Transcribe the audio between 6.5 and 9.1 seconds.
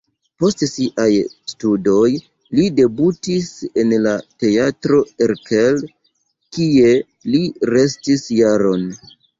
kie li restis jaron.